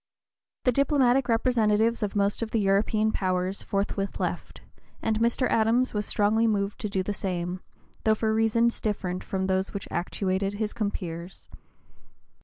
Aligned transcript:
The 0.63 0.71
diplomatic 0.71 1.29
representatives 1.29 2.01
of 2.01 2.15
most 2.15 2.41
of 2.41 2.49
the 2.49 2.59
European 2.59 3.11
powers 3.11 3.61
forthwith 3.61 4.19
left, 4.19 4.61
and 4.99 5.19
Mr. 5.19 5.47
Adams 5.51 5.93
was 5.93 6.07
strongly 6.07 6.47
moved 6.47 6.79
to 6.79 6.89
do 6.89 7.03
the 7.03 7.13
same, 7.13 7.59
though 8.03 8.15
for 8.15 8.33
reasons 8.33 8.81
different 8.81 9.23
from 9.23 9.45
those 9.45 9.75
which 9.75 9.87
actuated 9.91 10.53
his 10.55 10.73
compeers. 10.73 11.49